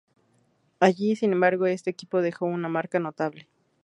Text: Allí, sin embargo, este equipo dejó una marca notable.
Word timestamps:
Allí, 0.79 1.15
sin 1.15 1.31
embargo, 1.31 1.67
este 1.67 1.91
equipo 1.91 2.23
dejó 2.23 2.45
una 2.47 2.67
marca 2.69 2.97
notable. 2.97 3.47